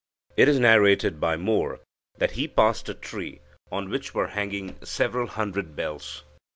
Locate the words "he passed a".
2.31-2.95